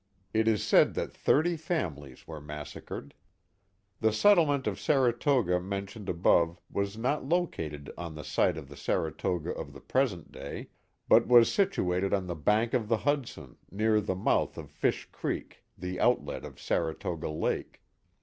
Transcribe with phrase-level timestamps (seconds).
[0.33, 3.13] It is said that thirty families were massacred.
[3.99, 9.51] The settlement of Saratoga mentioned above was not located on the site of the Saratoga
[9.51, 10.69] of the present day,
[11.07, 15.11] but was situated on the bank of the Hudson near the mouth of Fish 232
[15.11, 17.83] The Mohawk Valley Creek, the outlet of Saratoga Lake.